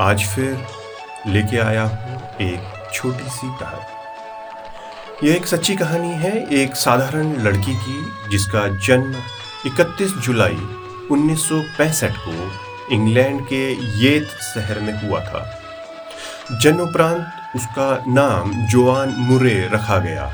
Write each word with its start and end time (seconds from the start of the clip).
आज 0.00 0.24
फिर 0.24 0.66
लेके 1.26 1.58
आया 1.58 1.82
हूँ 1.82 2.16
एक 2.40 2.90
छोटी 2.92 3.30
सी 3.30 3.46
कहानी। 3.60 5.28
यह 5.28 5.34
एक 5.34 5.46
सच्ची 5.46 5.76
कहानी 5.76 6.10
है, 6.10 6.48
एक 6.52 6.76
साधारण 6.76 7.36
लड़की 7.42 7.74
की, 7.74 8.28
जिसका 8.28 8.68
जन्म 8.86 9.14
31 9.66 10.12
जुलाई 10.12 10.58
1965 11.10 12.16
को 12.16 12.50
इंग्लैंड 12.94 13.46
के 13.46 13.72
येत 13.98 14.28
शहर 14.28 14.80
में 14.80 15.02
हुआ 15.02 15.20
था। 15.20 15.60
जन्म 16.60 16.80
उपरांत 16.80 17.26
उसका 17.56 18.04
नाम 18.08 18.66
जोआन 18.66 19.14
मुरे 19.18 19.70
रखा 19.72 19.98
गया। 19.98 20.32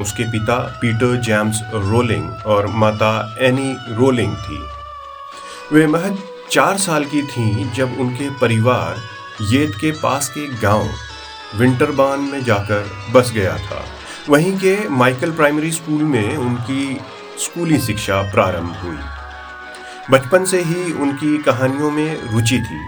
उसके 0.00 0.24
पिता 0.24 0.78
पीटर 0.80 1.16
जेम्स 1.16 1.60
रोलिंग 1.74 2.46
और 2.46 2.66
माता 2.66 3.36
एनी 3.40 3.76
रोलिंग 3.94 4.36
थी। 4.36 4.62
वे 5.72 5.86
महज 5.86 6.18
चार 6.52 6.76
साल 6.78 7.04
की 7.04 7.22
थीं 7.22 7.70
जब 7.72 7.98
उनके 8.00 8.28
परिवार 8.30 9.00
येत 9.50 9.74
के 9.74 9.90
पास 9.92 10.28
के 10.28 10.46
गाँव 10.62 10.88
विंटरबान 11.54 12.20
में 12.20 12.42
जाकर 12.44 12.90
बस 13.12 13.30
गया 13.32 13.56
था। 13.58 13.84
वहीं 14.28 14.56
के 14.58 14.88
माइकल 14.88 15.32
प्राइमरी 15.32 15.70
स्कूल 15.72 16.02
में 16.04 16.36
उनकी 16.36 16.98
स्कूली 17.38 17.78
शिक्षा 17.78 18.20
प्रारंभ 18.32 18.76
हुई। 18.76 18.96
बचपन 20.10 20.44
से 20.44 20.62
ही 20.62 20.92
उनकी 20.92 21.36
कहानियों 21.42 21.90
में 21.90 22.32
रुचि 22.32 22.60
थी। 22.60 22.80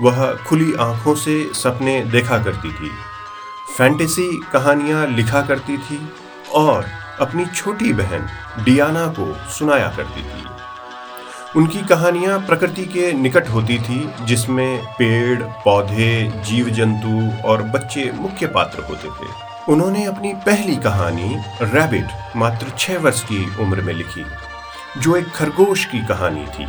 वह 0.00 0.34
खुली 0.46 0.72
आँखों 0.80 1.14
से 1.14 1.42
सपने 1.54 2.00
देखा 2.06 2.38
करती 2.38 2.72
थी, 2.72 2.90
फैंटेसी 3.76 4.28
कहानियाँ 4.52 5.06
लिखा 5.06 5.42
करती 5.42 5.78
थी 5.78 6.00
और 6.54 6.86
अपनी 7.20 7.46
छोटी 7.46 7.92
बहन 7.92 8.28
डियाना 8.64 9.06
को 9.18 9.32
सुनाया 9.50 9.88
करती 9.96 10.22
थी। 10.22 10.44
उनकी 11.56 11.80
कहानियाँ 11.82 12.38
प्रकृति 12.40 12.84
के 12.84 13.12
निकट 13.12 13.48
होती 13.48 13.78
थी, 13.78 14.12
जिसमें 14.24 14.84
पेड़, 14.84 15.42
पौधे 15.42 16.32
जीव 16.46 16.68
जंतु 16.68 17.48
और 17.48 17.62
बच्चे 17.62 18.12
मुख्य 18.14 18.46
पात्र 18.46 18.82
होते 18.82 19.08
थे। 19.08 19.30
उन्होंने 19.72 20.04
अपनी 20.04 20.34
पहली 20.34 20.76
कहानी 20.76 21.36
रैबिट 21.62 22.36
मात्र 22.36 22.72
छह 22.78 22.98
वर्ष 22.98 23.22
की 23.22 23.56
उम्र 23.62 23.80
में 23.80 23.94
लिखी, 23.94 24.24
जो 25.00 25.16
एक 25.16 25.28
खरगोश 25.28 25.84
की 25.84 26.00
कहानी 26.06 26.46
थी। 26.46 26.68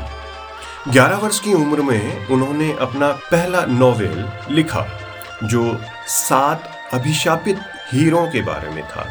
ग्यारह 0.91 1.17
वर्ष 1.17 1.39
की 1.39 1.53
उम्र 1.53 1.81
में 1.81 2.27
उन्होंने 2.27 2.73
अपना 2.81 3.11
पहला 3.11 3.65
नॉवेल 3.65 4.29
लिखा, 4.51 4.87
जो 5.43 5.81
सात 6.07 6.71
अभिशापित 6.93 7.59
हीरों 7.93 8.27
के 8.27 8.41
बारे 8.41 8.69
में 8.69 8.83
था। 8.83 9.05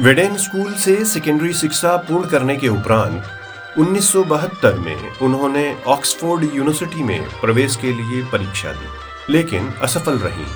वेडेन 0.00 0.36
स्कूल 0.36 0.74
से 0.74 1.04
सेकेंडरी 1.04 1.52
शिक्षा 1.54 1.96
पूर्ण 1.96 2.28
करने 2.28 2.56
के 2.56 2.68
उपरांत 2.68 3.35
1972 3.78 4.74
में 4.74 5.18
उन्होंने 5.22 5.76
ऑक्सफोर्ड 5.86 6.44
यूनिवर्सिटी 6.44 7.02
में 7.02 7.28
प्रवेश 7.40 7.76
के 7.76 7.92
लिए 7.92 8.22
परीक्षा 8.22 8.72
दी, 8.72 8.86
लेकिन 9.32 9.72
असफल 9.82 10.18
रही। 10.18 10.46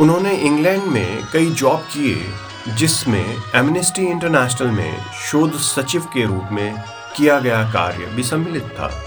उन्होंने 0.00 0.32
इंग्लैंड 0.34 0.82
में 0.82 1.24
कई 1.32 1.46
जॉब 1.46 1.80
किए, 1.92 2.26
जिसमें 2.74 3.36
एमनेस्टी 3.54 4.02
इंटरनेशनल 4.02 4.68
में 4.68 5.04
शोध 5.12 5.52
सचिव 5.52 6.02
के 6.02 6.26
रूप 6.26 6.48
में 6.52 6.82
किया 7.16 7.38
गया 7.38 7.62
कार्य 7.72 8.06
भी 8.06 8.22
सम्मिलित 8.22 8.64
था। 8.64 9.04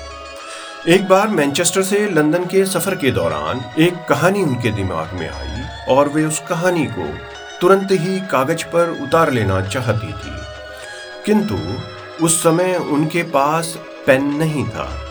एक 0.87 1.07
बार 1.07 1.27
मैनचेस्टर 1.27 1.81
से 1.81 2.09
लंदन 2.09 2.45
के 2.45 2.65
सफ़र 2.65 2.95
के 2.95 3.11
दौरान 3.11 3.81
एक 3.81 4.05
कहानी 4.09 4.43
उनके 4.43 4.71
दिमाग 4.71 5.13
में 5.13 5.29
आई 5.29 5.63
और 5.95 6.09
वे 6.09 6.25
उस 6.25 6.39
कहानी 6.39 6.85
को 6.85 7.07
तुरंत 7.61 7.87
ही 7.91 8.19
कागज़ 8.19 8.63
पर 8.65 8.89
उतार 9.03 9.31
लेना 9.31 9.61
चाहती 9.61 10.07
थी। 10.07 10.37
किंतु 11.25 11.55
उस 12.21 12.43
समय 12.43 12.75
उनके 12.75 13.23
पास 13.23 13.79
पेन 14.07 14.23
नहीं 14.25 14.65
था। 14.65 15.01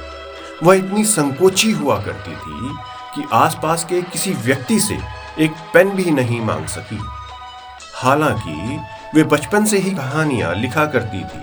वह 0.63 0.77
इतनी 0.77 1.05
संकोची 1.05 1.71
हुआ 1.71 2.03
करती 2.03 2.31
थी 2.31 2.75
कि 3.15 3.29
आसपास 3.33 3.85
के 3.85 4.03
किसी 4.03 4.33
व्यक्ति 4.33 4.81
से 4.81 4.99
एक 5.39 5.51
पेन 5.75 5.91
भी 5.91 6.11
नहीं 6.11 6.41
मांग 6.41 6.67
सकी। 6.67 7.01
हालाँकि, 7.95 8.81
वे 9.15 9.25
बचपन 9.25 9.65
से 9.65 9.79
ही 9.79 9.91
कहानियाँ 9.91 10.55
लिखा 10.55 10.87
करती 10.87 11.21
थी, 11.21 11.43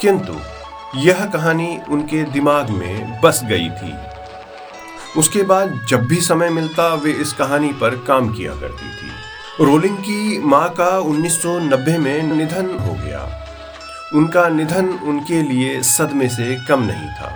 किंतु 0.00 0.36
यह 0.94 1.24
कहानी 1.26 1.78
उनके 1.88 2.24
दिमाग 2.24 2.70
में 2.70 3.20
बस 3.20 3.40
गई 3.44 3.70
थी। 3.70 3.94
उसके 5.16 5.42
बाद 5.42 5.80
जब 5.88 6.06
भी 6.06 6.16
समय 6.16 6.50
मिलता, 6.50 6.94
वे 6.94 7.10
इस 7.10 7.32
कहानी 7.32 7.72
पर 7.72 7.90
काम 7.90 8.32
किया 8.34 8.52
करती 8.52 8.88
थी। 8.88 9.10
रोलिंग 9.64 9.96
की 9.98 10.42
माँ 10.44 10.68
का 10.68 10.98
1990 10.98 11.98
में 11.98 12.22
निधन 12.22 12.78
हो 12.78 12.92
गया। 12.92 13.42
उनका 14.16 14.48
निधन 14.48 14.88
उनके 14.88 15.42
लिए 15.42 15.82
सदमे 15.82 16.28
से 16.28 16.54
कम 16.68 16.82
नहीं 16.82 17.08
था। 17.08 17.34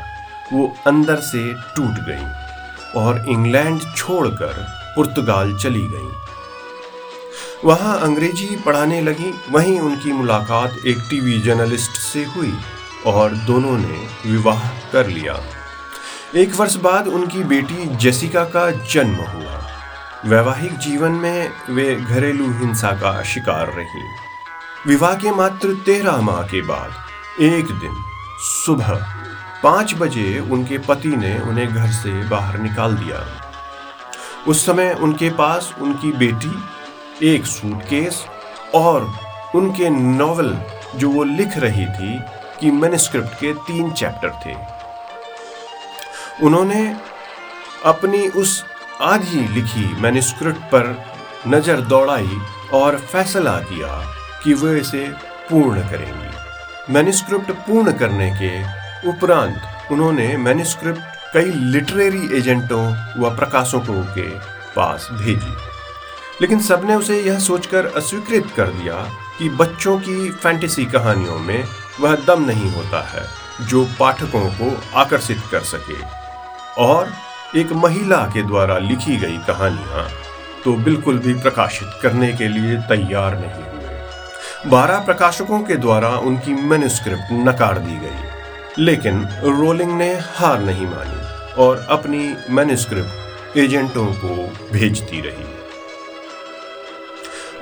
वो 0.52 0.76
अंदर 0.86 1.16
से 1.16 1.54
टूट 1.54 1.98
गई 2.08 3.00
और 3.00 3.24
इंग्लैंड 3.28 3.80
छोड़कर 3.96 4.66
पुर्तगाल 4.96 5.56
चली 5.58 5.82
गई। 5.82 6.08
वहाँ 7.64 7.98
अंग्रेज़ी 8.00 8.56
पढ़ाने 8.56 9.00
लगी, 9.00 9.32
वहीं 9.50 9.80
उनकी 9.80 10.12
मुलाकात 10.12 10.86
एक 10.86 10.96
टीवी 11.10 11.38
जर्नलिस्ट 11.40 11.90
से 11.90 12.24
हुई 12.24 12.52
और 13.06 13.34
दोनों 13.36 13.78
ने 13.78 14.30
विवाह 14.30 14.68
कर 14.92 15.06
लिया। 15.06 15.38
एक 16.36 16.54
वर्ष 16.54 16.76
बाद 16.76 17.08
उनकी 17.08 17.44
बेटी 17.44 17.96
जेसिका 17.96 18.44
का 18.44 18.70
जन्म 18.70 19.14
हुआ। 19.14 19.60
वैवाहिक 20.26 20.78
जीवन 20.78 21.12
में 21.12 21.50
वे 21.70 21.94
घरेलू 21.96 22.50
हिंसा 22.52 22.92
का 22.92 23.22
शिकार 23.22 23.66
रहीं। 23.66 24.29
विवाह 24.86 25.14
के 25.14 25.30
मात्र 25.30 25.74
तेरह 25.86 26.16
माह 26.16 26.42
के 26.42 26.60
बाद, 26.62 26.92
एक 27.42 27.64
दिन, 27.64 27.94
सुबह, 28.40 28.92
पाँच 29.62 29.94
बजे 29.94 30.38
उनके 30.50 30.78
पति 30.78 31.08
ने 31.08 31.38
उन्हें 31.40 31.74
घर 31.74 31.90
से 31.90 32.12
बाहर 32.28 32.58
निकाल 32.58 32.94
दिया। 32.94 33.18
उस 34.48 34.64
समय 34.66 34.92
उनके 34.92 35.30
पास 35.30 35.74
उनकी 35.80 36.12
बेटी, 36.12 36.52
एक 37.26 37.46
सूटकेस 37.46 38.24
और 38.74 39.12
उनके 39.54 39.90
नॉवल 39.90 40.56
जो 40.96 41.10
वो 41.10 41.24
लिख 41.24 41.56
रही 41.56 41.86
थी 41.86 42.18
कि 42.60 42.70
मैन्युस्क्रिप्ट 42.70 43.34
के 43.34 43.52
तीन 43.52 43.90
चैप्टर 43.92 44.30
थे। 44.46 44.54
उन्होंने 46.46 46.96
अपनी 47.84 48.28
उस 48.28 48.64
आधी 49.00 49.46
लिखी 49.48 49.84
मैन्युस्क्रिप्ट 50.00 50.60
पर 50.74 51.04
नज़र 51.46 51.80
दौड़ाई 51.80 52.40
और 52.72 52.96
फैसला 52.96 53.58
किया 53.60 54.19
कि 54.42 54.54
वे 54.54 54.78
इसे 54.80 55.06
पूर्ण 55.50 55.88
करेंगी। 55.90 56.92
मैन्युस्क्रिप्ट 56.92 57.50
पूर्ण 57.66 57.92
करने 57.92 58.30
के 58.36 58.52
उपरांत 59.08 59.90
उन्होंने 59.92 60.36
मैन्युस्क्रिप्ट 60.36 61.00
कई 61.34 61.50
लिटरेरी 61.72 62.28
एजेंटों 62.38 62.84
व 63.18 63.30
प्रकाशकों 63.36 64.02
के 64.14 64.28
पास 64.76 65.08
भेजी। 65.12 65.54
लेकिन 66.40 66.60
सबने 66.60 66.94
उसे 66.94 67.20
यह 67.20 67.38
सोचकर 67.38 67.86
अस्वीकृत 67.86 68.52
कर 68.56 68.68
दिया 68.70 68.94
कि 69.38 69.48
बच्चों 69.48 69.98
की 69.98 70.30
फैंटेसी 70.32 70.84
कहानियों 70.86 71.38
में 71.38 71.64
वह 72.00 72.14
दम 72.26 72.44
नहीं 72.44 72.70
होता 72.70 73.02
है, 73.08 73.24
जो 73.66 73.84
पाठकों 73.98 74.46
को 74.52 74.70
आकर्षित 74.98 75.42
कर 75.52 75.60
सके। 75.66 75.98
और 76.82 77.12
एक 77.56 77.72
महिला 77.74 78.22
के 78.34 78.42
द्वारा 78.42 78.78
लिखी 78.78 79.16
गई 79.16 79.38
कहानियाँ 79.46 80.08
तो 80.64 80.72
बिल्कुल 80.78 81.18
भी 81.18 81.34
प्रकाशित 81.34 81.88
करने 82.02 82.32
के 82.32 82.48
लिए 82.48 82.76
तैयार 82.88 83.38
नहीं 83.38 83.79
बारह 84.66 84.98
प्रकाशकों 84.98 85.60
के 85.60 85.76
द्वारा 85.76 86.08
उनकी 86.20 86.54
मैन्युस्क्रिप्ट 86.54 87.32
नकार 87.32 87.78
दी 87.78 87.96
गई। 87.98 88.84
लेकिन 88.84 89.22
रोलिंग 89.42 89.92
ने 89.92 90.08
हार 90.14 90.60
नहीं 90.60 90.86
मानी 90.86 91.62
और 91.62 91.86
अपनी 91.90 92.34
मैन्युस्क्रिप्ट 92.50 93.56
एजेंटों 93.56 94.06
को 94.14 94.36
भेजती 94.72 95.20
रही। 95.20 95.44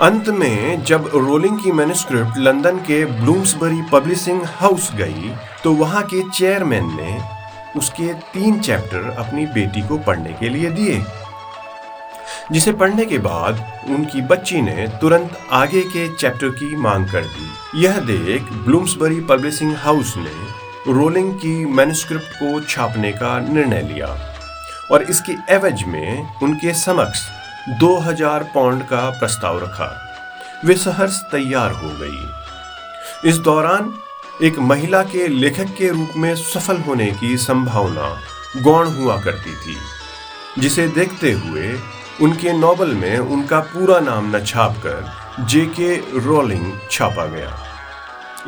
अंत 0.01 0.29
में 0.29 0.83
जब 0.85 1.11
रोलिंग 1.15 1.59
की 1.59 1.73
मैन्युस्क्रिप्ट 1.73 2.39
लंदन 2.39 2.77
के 2.79 3.05
ब्लूम्सबरी 3.05 3.81
पब्लिशिंग 3.93 4.43
हाउस 4.57 4.91
गई 4.95 5.33
तो 5.65 5.73
वहाँ 5.75 6.03
के 6.05 6.23
चेयरमैन 6.31 6.91
ने 6.97 7.19
उसके 7.77 8.13
तीन 8.33 8.61
चैप्टर 8.61 9.11
अपनी 9.19 9.47
बेटी 9.47 9.83
को 9.83 9.99
पढ़ने 9.99 10.33
के 10.33 10.49
लिए 10.49 10.71
दिए। 10.71 11.03
जिसे 12.53 12.73
पढ़ने 12.73 13.05
के 13.05 13.19
बाद 13.19 13.61
उनकी 13.89 14.21
बच्ची 14.21 14.61
ने 14.63 14.87
तुरंत 15.01 15.39
आगे 15.53 15.81
के 15.87 16.09
चैप्टर 16.15 16.49
की 16.51 16.75
मांग 16.77 17.07
कर 17.09 17.25
दी। 17.25 17.83
यह 17.85 17.99
देख 18.03 18.53
ब्लूम्सबरी 18.65 19.21
पब्लिशिंग 19.21 19.75
हाउस 19.77 20.15
ने 20.17 20.93
रोलिंग 20.93 21.33
की 21.35 21.55
मैन्युस्क्रिप्ट 21.67 22.35
को 22.35 22.61
छापने 22.61 23.13
का 23.13 23.39
निर्णय 23.41 23.83
लिया 23.83 24.07
और 24.93 25.03
इसके 25.03 25.33
एवज 25.51 25.83
में 25.87 26.39
उनके 26.43 26.73
समक्ष 26.75 27.27
2000 27.81 28.43
पाउंड 28.55 28.83
का 28.83 29.09
प्रस्ताव 29.11 29.59
रखा। 29.63 29.91
वे 30.65 30.75
सहर्ष 30.77 31.21
तैयार 31.33 31.73
हो 31.73 31.91
गई। 32.01 33.29
इस 33.29 33.37
दौरान 33.39 33.95
एक 34.43 34.59
महिला 34.59 35.03
के 35.03 35.27
लेखक 35.29 35.75
के 35.79 35.89
रूप 35.89 36.13
में 36.17 36.35
सफल 36.37 36.77
होने 36.79 37.11
की 37.11 37.37
संभावना 37.37 38.09
गौण 38.63 38.89
हुआ 38.89 39.21
करती 39.21 39.55
थी, 39.57 39.77
जिसे 40.59 40.89
देखते 40.89 41.33
हुए 41.33 41.69
उनके 42.23 42.53
नॉवल 42.53 42.95
में 42.95 43.19
उनका 43.19 43.61
पूरा 43.61 43.99
नाम 44.01 44.37
न 44.37 44.45
छापकर 44.45 45.45
जे 45.45 45.65
के 45.67 45.95
रोलिंग 46.19 46.73
छापा 46.91 47.27
गया। 47.27 47.53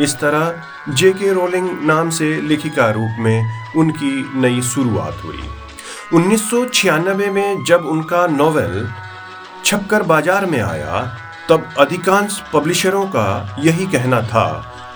इस 0.01 0.15
तरह 0.15 0.93
जे 0.95 1.13
के 1.13 1.33
रोलिंग 1.33 1.69
नाम 1.83 2.11
से 2.11 2.41
लेखिका 2.41 2.91
रूप 2.91 3.17
में 3.19 3.73
उनकी 3.77 4.41
नई 4.41 4.63
शुरुआत 4.63 5.23
हुई। 5.25 5.43
1996 6.15 7.31
में 7.31 7.65
जब 7.65 7.87
उनका 7.87 8.27
नोवेल 8.27 8.89
छपकर 9.65 10.03
बाज़ार 10.03 10.47
में 10.47 10.61
आया, 10.61 11.01
तब 11.49 11.75
अधिकांश 11.79 12.43
पब्लिशरों 12.53 13.07
का 13.07 13.57
यही 13.59 13.87
कहना 13.87 14.23
था 14.23 14.47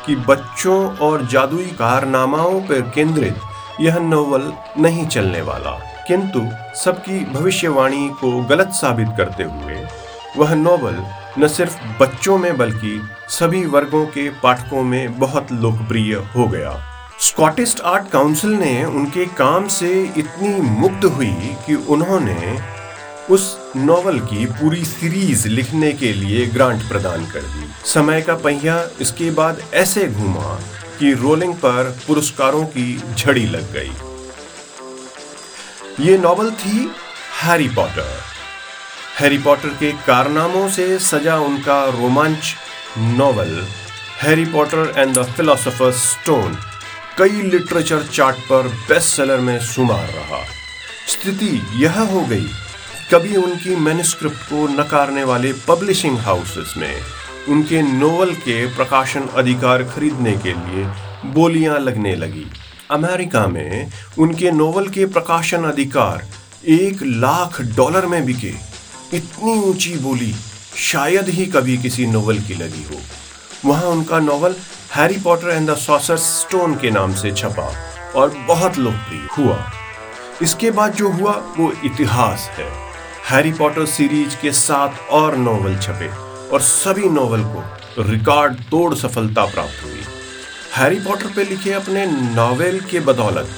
कि 0.06 0.16
बच्चों 0.16 0.96
और 0.96 1.26
जादुई 1.26 1.66
कारनामाओं 1.78 2.60
पर 2.60 2.90
केंद्रित 2.90 3.36
यह 3.80 3.98
नोवेल 3.98 4.52
नहीं 4.78 5.06
चलने 5.06 5.42
वाला। 5.42 5.80
किंतु 6.08 6.40
सबकी 6.78 7.24
भविष्यवाणी 7.24 8.08
को 8.20 8.40
गलत 8.44 8.72
साबित 8.72 9.08
करते 9.16 9.42
हुए, 9.42 9.84
वह 10.36 10.54
नोवेल 10.54 11.04
न 11.38 11.48
सिर्फ़ 11.48 11.76
बच्चों 12.00 12.38
में 12.38 12.56
बल्कि 12.56 13.00
सभी 13.28 13.64
वर्गों 13.66 14.04
के 14.06 14.28
पाठकों 14.42 14.82
में 14.82 15.18
बहुत 15.18 15.52
लोकप्रिय 15.52 16.14
हो 16.36 16.46
गया। 16.48 16.76
स्कॉटिश 17.20 17.80
आर्ट 17.84 18.10
काउंसिल 18.10 18.50
ने 18.50 18.84
उनके 18.84 19.26
काम 19.26 19.68
से 19.68 19.90
इतनी 20.18 20.60
मुग्ध 20.60 21.04
हुई 21.04 21.34
कि 21.66 21.74
उन्होंने 21.74 22.58
उस 23.30 23.72
नॉवल 23.76 24.18
की 24.20 24.46
पूरी 24.46 24.84
सीरीज़ 24.84 25.48
लिखने 25.48 25.92
के 25.92 26.12
लिए 26.12 26.46
ग्रांट 26.46 26.88
प्रदान 26.88 27.26
कर 27.26 27.40
दी। 27.40 27.68
समय 27.84 28.22
का 28.22 28.34
पहिया 28.34 28.88
इसके 29.00 29.30
बाद 29.30 29.62
ऐसे 29.74 30.06
घूमा 30.08 30.58
कि 30.98 31.12
रोलिंग 31.12 31.54
पर 31.54 31.96
पुरस्कारों 32.06 32.64
की 32.64 33.02
झड़ी 33.16 33.46
लग 33.46 33.72
गई। 33.72 33.92
ये 36.00 36.16
नॉवल 36.18 36.50
थी 36.50 36.90
हैरी 37.42 37.68
पॉटर 37.68 38.06
हैरी 39.18 39.36
पॉटर 39.38 39.68
के 39.80 39.90
कारनामों 40.06 40.68
से 40.68 40.98
सजा 40.98 41.36
उनका 41.38 41.84
रोमांच 41.90 42.54
novel 42.98 43.52
Harry 44.22 44.44
Potter 44.44 44.92
and 44.96 45.14
the 45.18 45.22
philosopher 45.26 45.92
stone 45.92 46.56
कई 47.18 47.42
लिटरेचर 47.42 48.02
चार्ट 48.06 48.38
पर 48.48 48.68
बेस्ट 48.88 49.16
सेलर 49.16 49.40
में 49.40 49.58
शुमार 49.60 50.06
रहा। 50.06 50.42
स्थिति 51.08 51.62
यह 51.76 52.00
हो 52.00 52.20
गई, 52.20 52.48
कभी 53.12 53.36
उनकी 53.36 53.76
मैन्युस्क्रिप्ट 53.76 54.42
को 54.42 54.66
नकारने 54.72 55.24
वाले 55.24 55.52
पब्लिशिंग 55.68 56.18
हाउसेस 56.18 56.74
में, 56.76 56.94
उनके 57.48 57.82
नोवेल 57.82 58.34
के 58.34 58.66
प्रकाशन 58.76 59.28
अधिकार 59.36 59.82
खरीदने 59.84 60.36
के 60.36 60.52
लिए 60.52 60.86
बोलियाँ 61.32 61.78
लगने 61.78 62.14
लगी। 62.16 62.46
अमेरिका 62.94 63.46
में 63.46 63.90
उनके 64.18 64.50
नोवेल 64.50 64.88
के 64.88 65.06
प्रकाशन 65.06 65.64
अधिकार 65.64 66.26
एक 66.68 67.02
लाख 67.02 67.60
डॉलर 67.76 68.06
में 68.06 68.24
बिके। 68.26 68.52
इतनी 69.12 69.58
ऊँची 69.60 69.94
बोली 69.96 70.34
शायद 70.76 71.28
ही 71.28 71.46
कभी 71.46 71.76
किसी 71.78 72.06
नोवेल 72.06 72.40
की 72.42 72.54
लगी 72.54 72.84
हो। 72.84 73.00
वहाँ 73.64 73.84
उनका 73.84 74.18
novel 74.18 74.56
Harry 74.94 75.20
Potter 75.20 75.50
and 75.50 75.70
the 75.70 75.74
sorcerer 75.76 76.16
stone 76.16 76.74
के 76.74 76.90
नाम 76.90 77.14
से 77.14 77.32
छपा 77.32 77.68
और 78.16 78.34
बहुत 78.48 78.78
लोकप्रिय 78.78 79.28
हुआ। 79.38 79.58
इसके 80.42 80.70
बाद 80.70 80.94
जो 80.94 81.10
हुआ, 81.10 81.32
वो 81.58 81.72
इतिहास 81.84 82.48
है। 82.58 82.68
हैरी 83.30 83.52
पॉटर 83.52 83.86
सीरीज़ 83.86 84.36
के 84.36 84.52
साथ 84.52 85.08
और 85.10 85.36
नोवेल 85.36 85.78
छपे 85.78 86.08
और 86.48 86.60
सभी 86.60 87.08
नोवेल 87.10 87.44
को 87.44 88.02
रिकॉर्ड 88.02 88.54
तोड़ 88.70 88.94
सफलता 88.94 89.44
प्राप्त 89.44 89.84
हुई। 89.84 90.00
हैरी 90.76 90.98
पॉटर 91.00 91.26
पे 91.26 91.42
लिखे 91.44 91.72
अपने 91.72 92.04
नॉवेल 92.06 92.78
के 92.90 93.00
बदौलत 93.00 93.50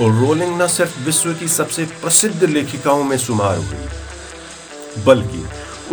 और 0.00 0.12
रोलिंग 0.12 0.60
न 0.62 0.66
सिर्फ़ 0.68 0.98
विश्व 1.00 1.32
की 1.34 1.48
सबसे 1.48 1.84
प्रसिद्ध 2.00 2.44
लेखिकाओं 2.44 3.04
में 3.04 3.16
शुमार 3.18 3.58
हुई, 3.58 5.04
बल्कि 5.04 5.44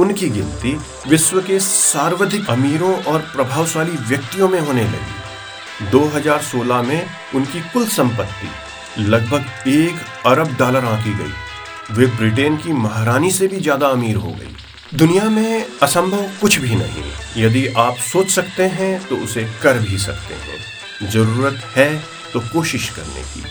उनकी 0.02 0.30
गिनती 0.30 0.74
विश्व 1.10 1.42
के 1.42 1.60
सर्वाधिक 1.60 2.50
अमीरों 2.50 2.94
और 3.04 3.20
प्रभावशाली 3.36 3.98
व्यक्तियों 4.10 4.50
में 4.50 4.60
होने 4.60 4.84
लगी। 4.84 5.90
2016 5.92 6.82
में 6.82 7.06
उनकी 7.36 7.62
कुल 7.74 7.86
संपत्ति 7.90 9.04
लगभग 9.04 9.68
एक 9.70 10.02
अरब 10.28 10.56
डॉलर 10.60 10.86
आंकी 10.86 11.14
गई। 11.14 11.96
वे 11.96 12.06
ब्रिटेन 12.18 12.58
की 12.58 12.74
महारानी 12.80 13.32
से 13.32 13.48
भी 13.48 13.60
ज़्यादा 13.60 13.88
अमीर 13.90 14.16
हो 14.16 14.32
गई। 14.32 14.56
दुनिया 14.96 15.24
में 15.24 15.66
असंभव 15.84 16.24
कुछ 16.42 16.58
भी 16.58 16.76
नहीं। 16.76 17.04
यदि 17.38 17.68
आप 17.68 17.98
सोच 17.98 18.30
सकते 18.30 18.64
हैं 18.64 19.08
तो 19.08 19.16
उसे 19.16 19.44
कर 19.62 19.78
भी 19.78 19.98
सकते 19.98 20.34
हैं। 20.34 21.10
ज़रूरत 21.10 21.62
है 21.76 22.04
तो 22.34 22.40
कोशिश 22.40 22.90
करने 22.90 23.22
की। 23.22 23.44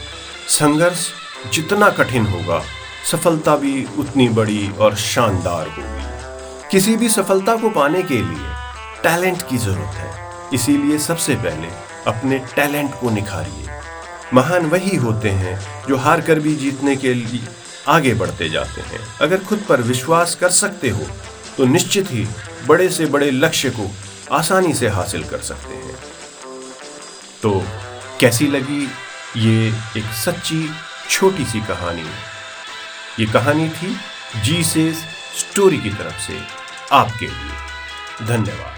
संघर्ष 0.49 1.07
जितना 1.53 1.89
कठिन 1.89 2.27
होगा, 2.27 2.63
सफलता 3.11 3.57
भी 3.57 3.87
उतनी 3.99 4.29
बड़ी 4.29 4.69
और 4.71 4.97
शानदार 4.97 5.69
होगी। 5.69 6.69
किसी 6.71 6.97
भी 6.97 7.09
सफलता 7.09 7.57
को 7.57 7.71
पाने 7.71 8.03
के 8.03 8.19
लिए 8.19 8.53
टैलेंट 9.03 9.43
की 9.43 9.59
ज़रूरत 9.59 9.95
है। 9.95 10.29
इसीलिए 10.55 10.99
सबसे 10.99 11.35
पहले 11.35 11.69
अपने 12.07 12.39
टैलेंट 12.57 12.95
को 13.01 13.11
निखारिए। 13.11 13.69
महान 14.35 14.67
वही 14.67 14.97
होते 14.97 15.31
हैं, 15.31 15.87
जो 15.89 15.97
हार 15.97 16.21
कर 16.21 16.41
भी 16.41 16.55
जीतने 16.57 16.97
के 16.97 17.15
लिए 17.15 17.49
आगे 17.89 18.15
बढ़ते 18.15 18.49
जाते 18.49 18.81
हैं। 18.81 19.01
अगर 19.21 19.39
खुद 19.39 19.65
पर 19.69 19.83
विश्वास 19.83 20.35
कर 20.35 20.51
सकते 20.51 20.89
हो 20.89 21.07
तो 21.61 21.67
निश्चित 21.67 22.07
ही 22.11 22.27
बड़े 22.67 22.89
से 22.89 23.07
बड़े 23.07 23.31
लक्ष्य 23.31 23.71
को 23.71 23.91
आसानी 24.33 24.75
से 24.75 24.89
हासिल 24.89 25.25
कर 25.25 25.39
सकते 25.39 25.75
हैं। 25.75 25.97
तो 27.43 27.65
कैसी 28.21 28.47
लगी 28.47 28.89
ये 29.37 29.69
एक 29.97 30.05
सच्ची 30.05 30.71
छोटी 31.11 31.45
सी 31.45 31.61
कहानी? 31.61 32.05
ये 33.21 33.27
कहानी 33.33 33.69
थी 33.69 33.97
जी 34.41 34.65
से 34.65 34.95
स्टोरी 35.39 35.79
की 35.79 35.91
तरफ़ 35.91 36.21
से 36.21 36.39
आपके 36.93 37.27
लिए। 37.27 38.27
धन्यवाद। 38.27 38.70